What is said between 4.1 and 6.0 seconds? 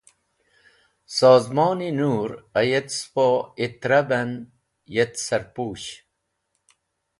en yet sarpush.